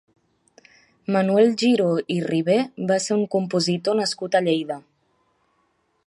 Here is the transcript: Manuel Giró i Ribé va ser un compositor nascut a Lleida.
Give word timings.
Manuel 1.15 1.51
Giró 1.63 1.89
i 2.15 2.17
Ribé 2.29 2.57
va 2.91 2.97
ser 3.05 3.17
un 3.19 3.27
compositor 3.35 3.99
nascut 4.01 4.39
a 4.39 4.41
Lleida. 4.47 4.79